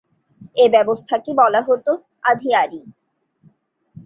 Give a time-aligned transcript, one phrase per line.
[0.55, 1.91] এ ব্যবস্থাকে বলা হতো
[2.23, 2.83] 'আধিয়ারী'।